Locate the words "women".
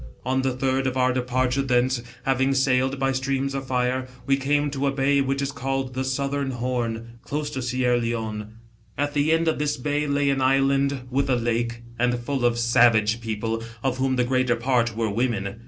15.11-15.57